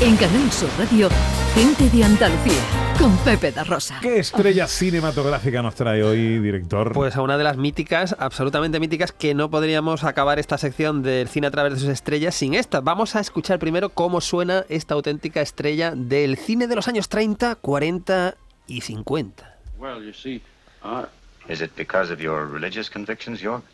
En 0.00 0.16
Canal 0.16 0.50
Sur 0.52 0.70
Radio, 0.78 1.08
Gente 1.54 1.88
de 1.90 2.04
Andalucía, 2.04 2.62
con 2.98 3.16
Pepe 3.18 3.50
da 3.50 3.64
Rosa. 3.64 3.98
¿Qué 4.00 4.20
estrella 4.20 4.68
cinematográfica 4.68 5.60
nos 5.60 5.74
trae 5.74 6.04
hoy, 6.04 6.38
director? 6.38 6.92
Pues 6.92 7.16
a 7.16 7.22
una 7.22 7.36
de 7.36 7.42
las 7.42 7.56
míticas, 7.56 8.14
absolutamente 8.18 8.78
míticas, 8.78 9.10
que 9.10 9.34
no 9.34 9.50
podríamos 9.50 10.04
acabar 10.04 10.38
esta 10.38 10.56
sección 10.56 11.02
del 11.02 11.28
cine 11.28 11.48
a 11.48 11.50
través 11.50 11.74
de 11.74 11.80
sus 11.80 11.88
estrellas 11.88 12.36
sin 12.36 12.54
esta. 12.54 12.80
Vamos 12.80 13.16
a 13.16 13.20
escuchar 13.20 13.58
primero 13.58 13.88
cómo 13.90 14.20
suena 14.20 14.64
esta 14.68 14.94
auténtica 14.94 15.40
estrella 15.40 15.92
del 15.96 16.36
cine 16.36 16.68
de 16.68 16.76
los 16.76 16.86
años 16.86 17.08
30, 17.08 17.56
40 17.56 18.36
y 18.68 18.80
50. 18.82 19.56
Well, 19.78 20.04
you 20.04 20.12
see, 20.12 20.40
I, 20.84 21.06
Is 21.48 21.60
it 21.60 21.72
because 21.76 22.12
of 22.12 22.20
your 22.20 22.46
religious 22.46 22.88
convictions, 22.88 23.40
York? 23.40 23.64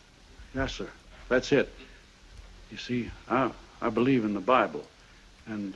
yes, 0.54 0.72
sir, 0.72 0.88
that's 1.29 1.52
it. 1.52 1.68
You 2.70 2.79
see, 2.79 3.11
I, 3.29 3.50
I 3.82 3.91
believe 3.91 4.25
in 4.25 4.32
the 4.32 4.41
Bible, 4.41 4.84
and 5.46 5.75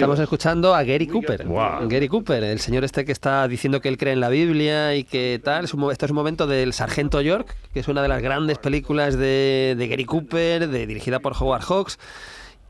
Estamos 0.00 0.18
escuchando 0.20 0.74
a 0.74 0.82
Gary 0.84 1.06
Cooper. 1.06 1.46
Wow. 1.46 1.88
Gary 1.88 2.06
Cooper, 2.08 2.44
el 2.44 2.60
señor 2.60 2.84
este 2.84 3.04
que 3.06 3.12
está 3.12 3.48
diciendo 3.48 3.80
que 3.80 3.88
él 3.88 3.96
cree 3.96 4.12
en 4.12 4.20
la 4.20 4.28
Biblia 4.28 4.94
y 4.94 5.04
que 5.04 5.40
tal. 5.42 5.64
Es 5.64 5.72
un 5.74 5.80
mo- 5.80 5.90
Esto 5.90 6.04
es 6.04 6.10
un 6.10 6.16
momento 6.16 6.46
del 6.46 6.72
Sargento 6.74 7.20
York, 7.22 7.56
que 7.72 7.80
es 7.80 7.88
una 7.88 8.02
de 8.02 8.08
las 8.08 8.20
grandes 8.22 8.58
películas 8.58 9.16
de, 9.16 9.74
de 9.78 9.88
Gary 9.88 10.04
Cooper, 10.04 10.68
de, 10.68 10.86
dirigida 10.86 11.18
por 11.18 11.32
Howard 11.38 11.62
Hawks. 11.62 11.98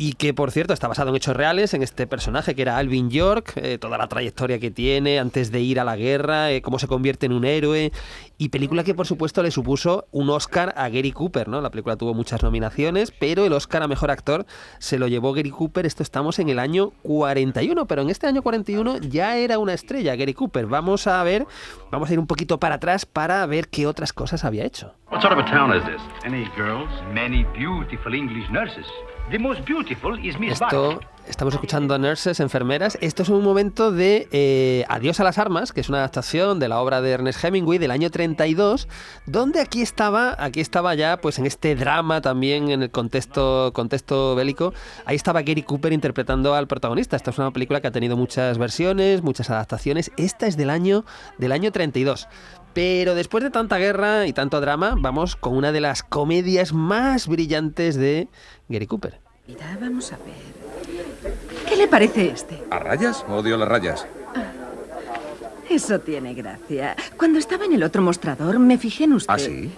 Y 0.05 0.15
que, 0.15 0.35
por 0.35 0.51
cierto, 0.51 0.75
está 0.75 0.89
basado 0.89 1.11
en 1.11 1.15
hechos 1.15 1.37
reales, 1.37 1.75
en 1.75 1.85
este 1.85 2.09
personaje 2.09 2.57
que 2.57 2.63
era 2.63 2.77
Alvin 2.77 3.09
York, 3.09 3.53
eh, 3.55 3.79
toda 3.79 3.99
la 3.99 4.09
trayectoria 4.09 4.59
que 4.59 4.73
tiene 4.73 5.21
antes 5.21 5.53
de 5.53 5.61
ir 5.61 5.79
a 5.79 5.85
la 5.85 5.95
guerra, 5.95 6.51
eh, 6.51 6.61
cómo 6.61 6.81
se 6.81 6.89
convierte 6.89 7.27
en 7.27 7.33
un 7.33 7.45
héroe. 7.45 7.93
Y 8.37 8.49
película 8.49 8.83
que, 8.83 8.97
por 8.97 9.07
supuesto, 9.07 9.45
le 9.45 9.53
supuso 9.53 10.09
un 10.11 10.29
Oscar 10.31 10.75
a 10.77 10.89
Gary 10.89 11.13
Cooper, 11.13 11.47
¿no? 11.47 11.61
La 11.61 11.71
película 11.71 11.95
tuvo 11.95 12.15
muchas 12.15 12.43
nominaciones, 12.43 13.13
pero 13.13 13.47
el 13.47 13.53
Oscar 13.53 13.85
a 13.85 13.87
Mejor 13.87 14.11
Actor 14.11 14.45
se 14.81 14.99
lo 14.99 15.07
llevó 15.07 15.35
Gary 15.35 15.51
Cooper. 15.51 15.87
Esto 15.87 16.03
estamos 16.03 16.41
en 16.41 16.49
el 16.49 16.59
año 16.59 16.91
41, 17.03 17.87
pero 17.87 18.03
en 18.03 18.11
este 18.11 18.27
año 18.27 18.43
41 18.43 18.99
ya 19.03 19.37
era 19.37 19.61
una 19.61 19.73
estrella 19.73 20.17
Gary 20.17 20.35
Cooper. 20.35 20.67
Vamos 20.67 21.07
a 21.07 21.23
ver, 21.23 21.47
vamos 21.93 22.11
a 22.11 22.13
ir 22.13 22.19
un 22.19 22.27
poquito 22.27 22.59
para 22.59 22.75
atrás 22.75 23.07
para 23.07 23.47
ver 23.47 23.69
qué 23.69 23.87
otras 23.87 24.13
cosas 24.13 24.45
había 24.45 24.65
hecho. 24.65 24.97
What 25.13 25.21
sort 25.21 25.35
of 25.35 25.41
a 25.41 25.51
town 25.51 25.77
is 25.77 25.85
this? 25.85 26.01
Any 26.25 26.49
girls? 26.57 26.89
Many 27.13 27.45
beautiful 27.53 28.15
English 28.15 28.49
nurses. 28.51 28.87
The 29.31 29.39
most 29.39 29.63
beautiful 29.67 30.19
is 30.19 30.39
Miss 30.39 30.55
Esto, 30.55 31.01
estamos 31.29 31.53
escuchando 31.55 31.95
a 31.95 31.99
nurses, 31.99 32.41
enfermeras. 32.41 32.97
Esto 33.01 33.23
es 33.23 33.29
un 33.29 33.45
momento 33.45 33.93
de 33.93 34.29
eh, 34.33 34.85
Adiós 34.89 35.21
a 35.21 35.25
las 35.25 35.37
armas, 35.37 35.73
que 35.73 35.83
es 35.83 35.91
una 35.91 35.99
adaptación 35.99 36.59
de 36.59 36.69
la 36.69 36.81
obra 36.81 37.03
de 37.03 37.11
Ernest 37.11 37.45
Hemingway 37.45 37.79
del 37.79 37.91
año 37.91 38.11
32, 38.11 38.89
donde 39.27 39.61
aquí 39.61 39.83
estaba, 39.83 40.35
aquí 40.39 40.61
estaba 40.61 40.95
ya, 40.95 41.19
pues 41.19 41.39
en 41.39 41.45
este 41.45 41.77
drama 41.77 42.23
también 42.23 42.71
en 42.71 42.83
el 42.83 42.91
contexto, 42.91 43.71
contexto 43.75 44.35
bélico, 44.35 44.73
ahí 45.05 45.17
estaba 45.17 45.43
Gary 45.43 45.63
Cooper 45.63 45.93
interpretando 45.93 46.55
al 46.55 46.67
protagonista. 46.67 47.17
Esta 47.17 47.31
es 47.31 47.39
una 47.39 47.51
película 47.51 47.83
que 47.83 47.89
ha 47.89 47.93
tenido 47.93 48.17
muchas 48.17 48.57
versiones, 48.57 49.23
muchas 49.23 49.51
adaptaciones. 49.51 50.11
Esta 50.17 50.47
es 50.47 50.57
del 50.57 50.71
año, 50.71 51.05
del 51.37 51.53
año 51.53 51.71
32. 51.71 52.29
Pero 52.75 53.15
después 53.15 53.45
de 53.45 53.51
tanta 53.51 53.79
guerra 53.79 54.27
y 54.27 54.33
tanto 54.33 54.61
drama, 54.61 54.95
vamos 54.99 55.37
con 55.37 55.57
una 55.57 55.73
de 55.73 55.81
las 55.81 56.03
comedias 56.03 56.73
más 56.73 57.29
brillantes 57.29 57.97
de 57.97 58.29
Gary 58.69 58.87
Cooper. 58.87 59.21
Mira, 59.47 59.77
vamos 59.81 60.13
a 60.13 60.17
ver. 60.19 61.33
¿Qué 61.69 61.77
le 61.77 61.89
parece 61.89 62.29
este? 62.29 62.63
¿A 62.71 62.79
rayas? 62.79 63.25
Odio 63.29 63.57
las 63.57 63.69
rayas. 63.69 64.07
Eso 65.69 66.01
tiene 66.01 66.35
gracia. 66.35 66.97
Cuando 67.17 67.39
estaba 67.39 67.65
en 67.65 67.73
el 67.73 67.83
otro 67.83 68.03
mostrador, 68.03 68.59
me 68.59 68.79
fijé 68.79 69.05
en 69.05 69.15
usted. 69.15 69.33
¿Ah, 69.33 69.39
sí? 69.39 69.71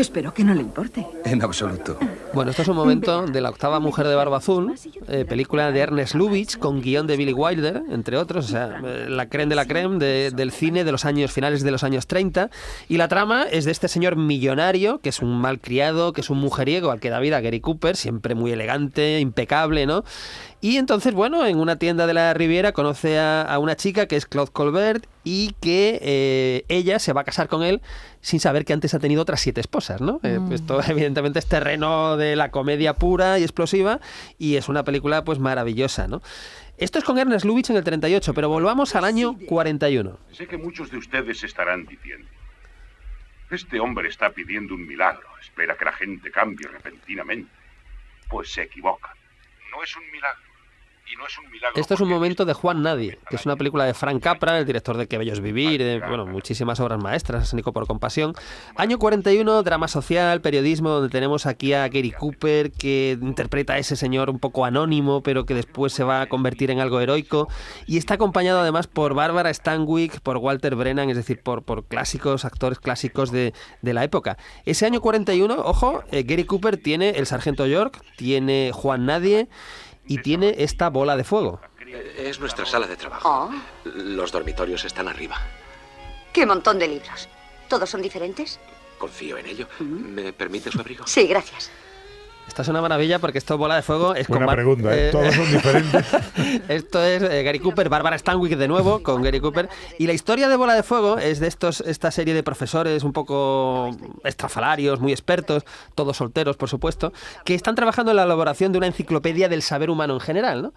Espero 0.00 0.32
que 0.32 0.42
no 0.44 0.54
le 0.54 0.60
importe. 0.62 1.06
En 1.24 1.42
absoluto. 1.42 1.98
Bueno, 2.32 2.50
esto 2.50 2.62
es 2.62 2.68
un 2.68 2.76
momento 2.76 3.26
de 3.26 3.40
la 3.40 3.50
octava 3.50 3.80
mujer 3.80 4.06
de 4.06 4.14
barba 4.14 4.38
azul, 4.38 4.74
eh, 5.08 5.24
película 5.28 5.70
de 5.72 5.80
Ernest 5.80 6.14
Lubitsch 6.14 6.56
con 6.58 6.80
guion 6.80 7.06
de 7.06 7.16
Billy 7.16 7.32
Wilder, 7.32 7.82
entre 7.90 8.16
otros, 8.16 8.46
o 8.46 8.48
sea, 8.48 8.80
eh, 8.84 9.06
la 9.08 9.28
creme 9.28 9.50
de 9.50 9.56
la 9.56 9.66
creme 9.66 9.98
de- 9.98 10.30
del 10.30 10.52
cine 10.52 10.84
de 10.84 10.92
los 10.92 11.04
años 11.04 11.32
finales 11.32 11.62
de 11.62 11.70
los 11.70 11.82
años 11.84 12.06
30. 12.06 12.50
Y 12.88 12.96
la 12.96 13.08
trama 13.08 13.44
es 13.50 13.64
de 13.64 13.72
este 13.72 13.88
señor 13.88 14.16
millonario, 14.16 15.00
que 15.00 15.08
es 15.10 15.20
un 15.20 15.38
malcriado, 15.40 16.12
que 16.12 16.20
es 16.22 16.30
un 16.30 16.38
mujeriego 16.38 16.90
al 16.90 17.00
que 17.00 17.10
da 17.10 17.18
vida 17.20 17.36
a 17.36 17.40
Gary 17.40 17.60
Cooper, 17.60 17.96
siempre 17.96 18.34
muy 18.34 18.52
elegante, 18.52 19.20
impecable, 19.20 19.86
¿no? 19.86 20.04
Y 20.62 20.76
entonces, 20.76 21.14
bueno, 21.14 21.46
en 21.46 21.58
una 21.58 21.76
tienda 21.76 22.06
de 22.06 22.12
la 22.14 22.34
Riviera 22.34 22.72
conoce 22.72 23.18
a, 23.18 23.42
a 23.42 23.58
una 23.58 23.76
chica 23.76 24.06
que 24.06 24.16
es 24.16 24.26
Claude 24.26 24.50
Colbert 24.52 25.06
y 25.24 25.54
que 25.60 25.98
eh, 26.02 26.64
ella 26.68 26.98
se 26.98 27.12
va 27.14 27.22
a 27.22 27.24
casar 27.24 27.48
con 27.48 27.62
él 27.62 27.80
sin 28.20 28.40
saber 28.40 28.66
que 28.66 28.74
antes 28.74 28.92
ha 28.92 28.98
tenido 28.98 29.22
otras 29.22 29.40
siete 29.40 29.62
esposas, 29.62 29.89
¿no? 29.98 30.20
Eh, 30.22 30.38
esto 30.52 30.80
evidentemente 30.88 31.38
es 31.38 31.46
terreno 31.46 32.16
de 32.16 32.36
la 32.36 32.50
comedia 32.50 32.94
pura 32.94 33.38
y 33.38 33.42
explosiva 33.42 34.00
y 34.38 34.56
es 34.56 34.68
una 34.68 34.84
película 34.84 35.24
pues 35.24 35.38
maravillosa, 35.38 36.06
¿no? 36.08 36.22
Esto 36.78 36.98
es 36.98 37.04
con 37.04 37.18
Ernest 37.18 37.44
Lubitsch 37.44 37.70
en 37.70 37.76
el 37.76 37.84
38, 37.84 38.32
pero 38.32 38.48
volvamos 38.48 38.94
al 38.94 39.04
año 39.04 39.36
41. 39.46 40.18
Sé 40.32 40.46
que 40.46 40.56
muchos 40.56 40.90
de 40.90 40.96
ustedes 40.96 41.42
estarán 41.44 41.84
diciendo, 41.84 42.26
este 43.50 43.80
hombre 43.80 44.08
está 44.08 44.30
pidiendo 44.30 44.74
un 44.74 44.86
milagro, 44.86 45.26
espera 45.40 45.76
que 45.76 45.84
la 45.84 45.92
gente 45.92 46.30
cambie 46.30 46.68
repentinamente. 46.68 47.50
Pues 48.28 48.52
se 48.52 48.62
equivoca. 48.62 49.14
No 49.72 49.82
es 49.82 49.94
un 49.96 50.10
milagro. 50.10 50.49
Y 51.10 51.16
no 51.16 51.26
es 51.26 51.38
un 51.38 51.50
milagro. 51.50 51.80
Esto 51.80 51.94
es 51.94 52.00
un 52.00 52.08
momento 52.08 52.44
de 52.44 52.52
Juan 52.52 52.82
Nadie, 52.82 53.18
que 53.28 53.36
es 53.36 53.44
una 53.44 53.56
película 53.56 53.84
de 53.84 53.94
Frank 53.94 54.22
Capra, 54.22 54.58
el 54.58 54.64
director 54.64 54.96
de 54.96 55.08
Que 55.08 55.18
Bello 55.18 55.32
es 55.32 55.40
Vivir, 55.40 55.82
de 55.82 55.98
bueno, 55.98 56.24
muchísimas 56.24 56.78
obras 56.78 57.02
maestras, 57.02 57.52
Nico 57.52 57.72
por 57.72 57.88
Compasión. 57.88 58.34
Año 58.76 58.98
41, 58.98 59.62
drama 59.64 59.88
social, 59.88 60.40
periodismo, 60.40 60.90
donde 60.90 61.08
tenemos 61.08 61.46
aquí 61.46 61.72
a 61.72 61.88
Gary 61.88 62.12
Cooper, 62.12 62.70
que 62.70 63.18
interpreta 63.20 63.72
a 63.72 63.78
ese 63.78 63.96
señor 63.96 64.30
un 64.30 64.38
poco 64.38 64.64
anónimo, 64.64 65.22
pero 65.22 65.46
que 65.46 65.54
después 65.54 65.92
se 65.92 66.04
va 66.04 66.20
a 66.20 66.28
convertir 66.28 66.70
en 66.70 66.78
algo 66.78 67.00
heroico. 67.00 67.48
Y 67.86 67.98
está 67.98 68.14
acompañado 68.14 68.60
además 68.60 68.86
por 68.86 69.14
Bárbara 69.14 69.52
Stanwyck, 69.52 70.20
por 70.20 70.36
Walter 70.36 70.76
Brennan, 70.76 71.10
es 71.10 71.16
decir, 71.16 71.42
por, 71.42 71.64
por 71.64 71.86
clásicos, 71.86 72.44
actores 72.44 72.78
clásicos 72.78 73.32
de, 73.32 73.52
de 73.82 73.94
la 73.94 74.04
época. 74.04 74.38
Ese 74.64 74.86
año 74.86 75.00
41, 75.00 75.54
ojo, 75.64 76.04
eh, 76.12 76.22
Gary 76.22 76.44
Cooper 76.44 76.76
tiene 76.76 77.10
El 77.10 77.26
Sargento 77.26 77.66
York, 77.66 78.00
tiene 78.16 78.70
Juan 78.72 79.06
Nadie 79.06 79.48
y 80.06 80.18
tiene 80.18 80.54
esta 80.58 80.90
bola 80.90 81.16
de 81.16 81.24
fuego. 81.24 81.60
Es 82.16 82.38
nuestra 82.40 82.66
sala 82.66 82.86
de 82.86 82.96
trabajo. 82.96 83.28
Oh, 83.28 83.50
Los 83.84 84.32
dormitorios 84.32 84.84
están 84.84 85.08
arriba. 85.08 85.36
qué 86.32 86.46
montón 86.46 86.78
de 86.78 86.88
libros. 86.88 87.28
¿Todos 87.68 87.88
son 87.90 88.02
diferentes? 88.02 88.58
Confío 88.98 89.38
en 89.38 89.46
ello. 89.46 89.66
¿Me 89.80 90.32
permite 90.32 90.70
su 90.70 90.80
abrigo? 90.80 91.06
Sí, 91.06 91.26
gracias. 91.26 91.70
Esta 92.50 92.62
es 92.62 92.68
una 92.68 92.82
maravilla 92.82 93.20
porque 93.20 93.38
esto 93.38 93.56
bola 93.56 93.76
de 93.76 93.82
fuego 93.82 94.16
es 94.16 94.26
Buena 94.26 94.48
pregunta, 94.48 94.92
¿eh? 94.92 95.06
eh, 95.06 95.10
Todos 95.12 95.32
son 95.32 95.48
diferentes. 95.52 96.04
Esto 96.68 97.00
es 97.00 97.22
eh, 97.22 97.44
Gary 97.44 97.60
Cooper, 97.60 97.88
Bárbara 97.88 98.18
Stanwyck 98.18 98.56
de 98.56 98.66
nuevo 98.66 99.04
con 99.04 99.22
Gary 99.22 99.38
Cooper. 99.38 99.68
Y 99.98 100.08
la 100.08 100.14
historia 100.14 100.48
de 100.48 100.56
Bola 100.56 100.74
de 100.74 100.82
Fuego 100.82 101.16
es 101.18 101.38
de 101.38 101.46
estos, 101.46 101.80
esta 101.82 102.10
serie 102.10 102.34
de 102.34 102.42
profesores 102.42 103.04
un 103.04 103.12
poco 103.12 103.96
estrafalarios, 104.24 104.98
muy 104.98 105.12
expertos, 105.12 105.62
todos 105.94 106.16
solteros, 106.16 106.56
por 106.56 106.68
supuesto, 106.68 107.12
que 107.44 107.54
están 107.54 107.76
trabajando 107.76 108.10
en 108.10 108.16
la 108.16 108.24
elaboración 108.24 108.72
de 108.72 108.78
una 108.78 108.88
enciclopedia 108.88 109.48
del 109.48 109.62
saber 109.62 109.88
humano 109.88 110.14
en 110.14 110.20
general. 110.20 110.62
¿no? 110.62 110.72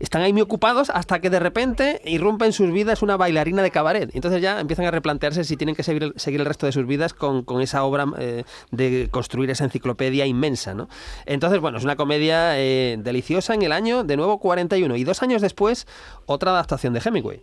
Están 0.00 0.22
ahí 0.22 0.32
muy 0.32 0.42
ocupados 0.42 0.90
hasta 0.90 1.20
que 1.20 1.30
de 1.30 1.38
repente 1.38 2.02
irrumpe 2.04 2.46
en 2.46 2.52
sus 2.52 2.72
vidas 2.72 3.00
una 3.00 3.16
bailarina 3.16 3.62
de 3.62 3.70
cabaret. 3.70 4.10
Entonces 4.12 4.42
ya 4.42 4.58
empiezan 4.58 4.86
a 4.86 4.90
replantearse 4.90 5.44
si 5.44 5.56
tienen 5.56 5.76
que 5.76 5.84
seguir 5.84 6.02
el, 6.02 6.14
seguir 6.16 6.40
el 6.40 6.46
resto 6.46 6.66
de 6.66 6.72
sus 6.72 6.84
vidas 6.84 7.14
con, 7.14 7.44
con 7.44 7.60
esa 7.60 7.84
obra 7.84 8.06
eh, 8.18 8.42
de 8.72 9.06
construir 9.12 9.50
esa 9.50 9.62
enciclopedia 9.62 10.26
inmensa. 10.26 10.74
¿no? 10.74 10.88
Entonces, 11.26 11.60
bueno, 11.60 11.78
es 11.78 11.84
una 11.84 11.96
comedia 11.96 12.58
eh, 12.58 12.96
deliciosa 12.98 13.54
en 13.54 13.62
el 13.62 13.72
año, 13.72 14.04
de 14.04 14.16
nuevo, 14.16 14.38
41. 14.38 14.96
Y 14.96 15.04
dos 15.04 15.22
años 15.22 15.42
después, 15.42 15.86
otra 16.26 16.52
adaptación 16.52 16.92
de 16.92 17.00
Hemingway. 17.04 17.40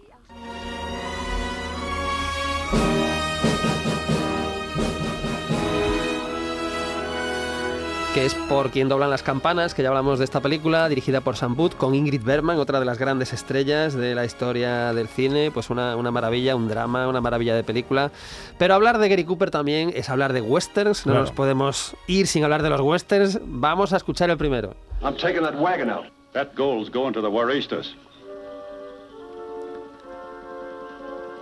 Que 8.14 8.26
es 8.26 8.34
por 8.34 8.72
quien 8.72 8.90
doblan 8.90 9.12
las 9.12 9.22
campanas, 9.22 9.76
que 9.76 9.84
ya 9.84 9.90
hablamos 9.90 10.18
de 10.18 10.26
esta 10.26 10.42
película, 10.42 10.90
dirigida 10.90 11.22
por 11.22 11.36
Sam 11.38 11.56
Booth, 11.56 11.76
con 11.76 11.94
Ingrid 11.94 12.24
Bergman, 12.24 12.58
otra 12.58 12.80
de 12.80 12.86
las 12.86 12.98
grandes 12.98 13.34
estrellas 13.34 13.94
de 13.94 14.16
la 14.16 14.26
historia 14.26 14.94
del 14.94 15.08
cine, 15.08 15.52
pues 15.52 15.70
una, 15.70 15.96
una 15.96 16.10
maravilla, 16.10 16.56
un 16.56 16.68
drama, 16.68 17.08
una 17.08 17.22
maravilla 17.22 17.56
de 17.56 17.64
película. 17.64 18.12
Pero 18.58 18.74
hablar 18.74 18.98
de 18.98 19.10
Gary 19.10 19.26
Cooper 19.26 19.52
también 19.52 19.92
es 19.96 20.10
hablar 20.10 20.34
de 20.34 20.42
westerns, 20.42 21.06
no 21.06 21.12
Claro. 21.14 21.26
nos 21.26 21.32
podemos 21.32 21.96
ir 22.08 22.26
sin 22.26 22.44
hablar 22.44 22.64
de 22.64 22.70
los 22.72 22.82
westerns, 22.82 23.40
vamos 23.44 23.94
a 23.94 23.98
escuchar 23.98 24.30
el 24.32 24.38
primero. 24.38 24.74
I'm 25.04 25.16
taking 25.16 25.44
that 25.44 25.56
wagon 25.56 25.92
out. 25.92 26.06
That 26.34 26.50
gold's 26.56 26.92
going 26.92 27.14
to 27.14 27.22
the 27.22 27.30
Waristas. 27.30 27.94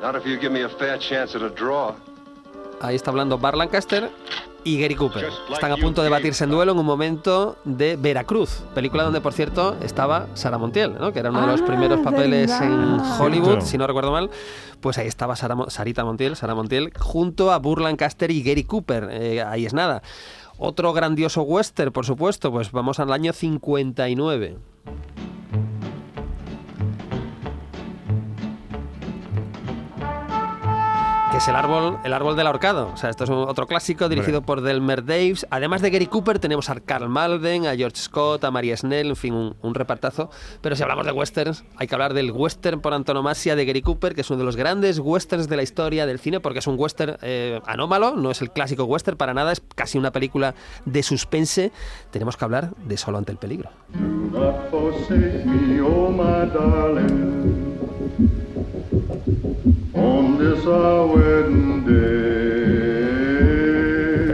Not 0.02 0.16
if 0.16 0.26
you 0.26 0.38
give 0.40 0.52
me 0.52 0.64
a 0.64 0.70
fair 0.70 1.00
chance 1.00 1.34
at 1.36 1.42
a 1.42 1.50
draw. 1.50 1.94
Ahí 2.82 2.96
está 2.96 3.10
hablando 3.10 3.38
Bar 3.40 3.58
Lancaster 3.58 4.10
y 4.68 4.80
Gary 4.82 4.96
Cooper. 4.96 5.30
Están 5.52 5.72
a 5.72 5.78
punto 5.78 6.04
de 6.04 6.10
batirse 6.10 6.44
en 6.44 6.50
duelo 6.50 6.74
en 6.74 6.80
un 6.80 6.86
momento 6.86 7.58
de 7.64 7.96
Veracruz, 7.96 8.64
película 8.76 9.04
donde, 9.04 9.22
por 9.22 9.32
cierto, 9.34 9.78
estaba 9.82 10.28
Sara 10.34 10.58
Montiel, 10.58 10.96
¿no? 11.00 11.14
que 11.14 11.20
era 11.20 11.30
uno 11.30 11.42
de 11.42 11.48
los 11.48 11.62
Ah, 11.62 11.66
primeros 11.66 12.00
papeles 12.02 12.52
en. 12.62 13.00
Hollywood, 13.20 13.46
Cierto. 13.48 13.66
si 13.66 13.78
no 13.78 13.88
recuerdo 13.88 14.12
mal. 14.12 14.30
Pues 14.82 14.98
ahí 14.98 15.08
estaba 15.08 15.36
Sara 15.36 15.56
Sarita 15.70 16.04
Montiel, 16.06 16.36
Sara 16.36 16.54
Montiel, 16.54 16.92
junto 17.00 17.52
a 17.52 17.58
Burr 17.60 17.82
Lancaster 17.82 18.30
y 18.30 18.44
Gary 18.44 18.64
Cooper. 18.64 19.08
Eh, 19.12 19.42
ahí 19.42 19.66
es 19.66 19.74
nada. 19.74 20.02
Otro 20.60 20.92
grandioso 20.94 21.44
western, 21.44 21.92
por 21.92 22.06
supuesto, 22.06 22.52
pues 22.52 22.72
vamos 22.72 23.00
al 23.00 23.12
año 23.14 23.32
59. 23.34 24.58
Es 31.48 31.50
el 31.50 31.56
árbol, 31.56 31.98
el 32.04 32.12
árbol 32.12 32.36
del 32.36 32.46
ahorcado. 32.46 32.92
O 32.94 32.98
sea, 32.98 33.10
esto 33.10 33.24
es 33.24 33.30
otro 33.30 33.68
clásico 33.68 34.10
dirigido 34.10 34.42
por 34.42 34.60
Delmer 34.60 35.06
Daves. 35.06 35.48
Además 35.50 35.82
de 35.82 35.92
Gary 35.92 36.08
Cooper, 36.08 36.40
tenemos 36.40 36.70
a 36.70 36.78
Carl 36.82 37.08
Malden, 37.08 37.68
a 37.68 37.76
George 37.76 37.96
Scott, 37.96 38.44
a 38.44 38.52
Maria 38.52 38.76
Snell, 38.76 39.08
en 39.08 39.16
fin, 39.16 39.34
un, 39.34 39.74
repartazo. 39.74 40.30
Pero 40.62 40.76
si 40.76 40.84
hablamos 40.84 41.06
de 41.06 41.14
westerns, 41.14 41.64
hay 41.78 41.88
que 41.88 41.96
hablar 41.96 42.14
del 42.14 42.32
western 42.32 42.82
por 42.82 42.94
antonomasia 42.94 43.56
de 43.56 43.66
Gary 43.66 43.82
Cooper, 43.82 44.14
que 44.14 44.22
es 44.22 44.30
uno 44.30 44.40
de 44.40 44.44
los 44.44 44.58
grandes 44.58 45.00
westerns 45.00 45.48
de 45.48 45.56
la 45.56 45.64
historia 45.64 46.06
del 46.06 46.20
cine, 46.20 46.42
porque 46.42 46.60
es 46.60 46.68
un 46.68 46.76
western 46.78 47.18
eh, 47.22 47.62
anómalo, 47.66 48.16
no 48.16 48.32
es 48.32 48.42
el 48.42 48.52
clásico 48.52 48.84
western 48.84 49.16
para 49.16 49.34
nada, 49.34 49.54
es 49.54 49.62
casi 49.76 49.98
una 49.98 50.12
película 50.12 50.54
de 50.84 51.02
suspense. 51.02 51.72
Tenemos 52.12 52.36
que 52.36 52.44
hablar 52.44 52.76
de 52.76 52.98
Solo 52.98 53.20
ante 53.20 53.32
el 53.32 53.38
peligro. 53.38 53.70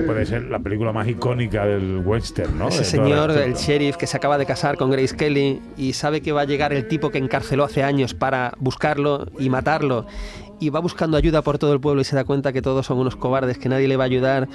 Puede 0.06 0.26
ser 0.26 0.44
la 0.44 0.60
película 0.60 0.92
más 0.92 1.08
icónica 1.08 1.66
del 1.66 2.02
western, 2.06 2.58
¿no? 2.58 2.68
Ese 2.70 2.84
señor, 2.84 3.32
el 3.32 3.54
sheriff 3.54 3.98
que 3.98 4.08
se 4.08 4.18
acaba 4.18 4.38
de 4.38 4.46
casar 4.46 4.78
con 4.78 4.92
Grace 4.92 5.16
Kelly 5.16 5.62
y 5.78 5.94
sabe 5.94 6.22
que 6.22 6.32
va 6.32 6.42
a 6.42 6.46
llegar 6.46 6.74
el 6.74 6.88
tipo 6.88 7.10
que 7.10 7.18
encarceló 7.18 7.64
hace 7.64 7.84
años 7.84 8.14
para 8.14 8.54
buscarlo 8.60 9.28
y 9.40 9.50
matarlo. 9.50 10.06
Y 10.60 10.70
va 10.70 10.80
buscando 10.80 11.18
ayuda 11.18 11.42
por 11.42 11.58
todo 11.58 11.74
el 11.74 11.80
pueblo 11.80 12.02
y 12.02 12.06
se 12.06 12.16
da 12.16 12.24
cuenta 12.24 12.54
que 12.54 12.62
todos 12.62 12.86
son 12.86 13.00
unos 13.00 13.16
cobardes, 13.16 13.58
que 13.58 13.70
nadie 13.70 13.88
le 13.88 13.98
va 13.98 14.04
a 14.04 14.08
ayudar. 14.08 14.48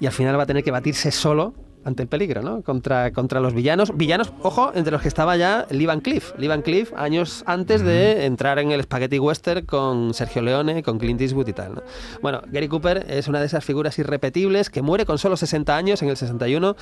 Y 0.00 0.06
al 0.06 0.12
final 0.12 0.38
va 0.38 0.42
a 0.42 0.46
tener 0.46 0.64
que 0.64 0.70
batirse 0.70 1.10
solo 1.12 1.54
ante 1.84 2.02
el 2.02 2.08
peligro, 2.08 2.42
¿no? 2.42 2.62
Contra, 2.62 3.12
contra 3.12 3.40
los 3.40 3.54
villanos. 3.54 3.96
Villanos, 3.96 4.32
ojo, 4.42 4.72
entre 4.74 4.92
los 4.92 5.02
que 5.02 5.08
estaba 5.08 5.36
ya 5.36 5.66
Lee 5.70 5.86
Van 5.86 6.00
Cliff. 6.00 6.32
Lee 6.38 6.48
Van 6.48 6.62
Cliff, 6.62 6.92
años 6.96 7.44
antes 7.46 7.82
de 7.82 8.24
entrar 8.24 8.58
en 8.58 8.70
el 8.70 8.82
Spaghetti 8.82 9.18
Western 9.18 9.66
con 9.66 10.14
Sergio 10.14 10.42
Leone, 10.42 10.82
con 10.82 10.98
Clint 10.98 11.20
Eastwood 11.20 11.48
y 11.48 11.52
tal, 11.52 11.74
¿no? 11.76 11.82
Bueno, 12.22 12.42
Gary 12.46 12.68
Cooper 12.68 13.06
es 13.08 13.28
una 13.28 13.40
de 13.40 13.46
esas 13.46 13.64
figuras 13.64 13.98
irrepetibles 13.98 14.70
que 14.70 14.82
muere 14.82 15.04
con 15.04 15.18
solo 15.18 15.36
60 15.36 15.76
años 15.76 16.02
en 16.02 16.08
el 16.08 16.16
61, 16.16 16.76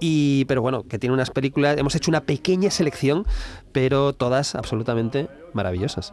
y, 0.00 0.44
pero 0.46 0.62
bueno, 0.62 0.84
que 0.84 0.98
tiene 0.98 1.14
unas 1.14 1.30
películas. 1.30 1.76
Hemos 1.78 1.94
hecho 1.94 2.10
una 2.10 2.22
pequeña 2.22 2.70
selección, 2.70 3.26
pero 3.72 4.12
todas 4.12 4.54
absolutamente 4.54 5.28
maravillosas. 5.52 6.12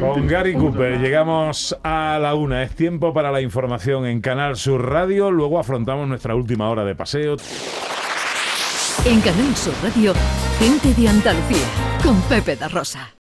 Con 0.00 0.26
Gary 0.26 0.54
Cooper 0.54 0.98
llegamos 1.00 1.76
a 1.82 2.18
la 2.18 2.34
una. 2.34 2.62
Es 2.62 2.74
tiempo 2.74 3.12
para 3.12 3.30
la 3.30 3.42
información 3.42 4.06
en 4.06 4.22
Canal 4.22 4.56
Sur 4.56 4.88
Radio. 4.88 5.30
Luego 5.30 5.58
afrontamos 5.58 6.08
nuestra 6.08 6.34
última 6.34 6.70
hora 6.70 6.84
de 6.84 6.94
paseo. 6.94 7.36
En 9.04 9.20
Canal 9.20 9.54
Sur 9.54 9.74
Radio, 9.82 10.14
gente 10.58 10.94
de 10.94 11.08
Andalucía, 11.08 11.66
con 12.02 12.20
Pepe 12.22 12.56
da 12.56 12.68
Rosa. 12.68 13.10